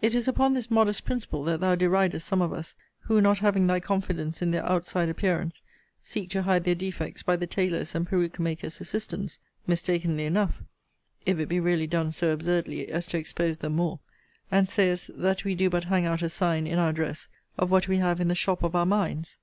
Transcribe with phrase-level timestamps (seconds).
[0.00, 3.66] It is upon this modest principle that thou deridest some of us, who, not having
[3.66, 5.62] thy confidence in their outside appearance,
[6.00, 10.62] seek to hide their defects by the tailor's and peruke maker's assistance; (mistakenly enough,
[11.26, 13.98] if it be really done so absurdly as to expose them more;)
[14.48, 17.26] and sayest, that we do but hang out a sign, in our dress,
[17.58, 19.38] of what we have in the shop of our minds.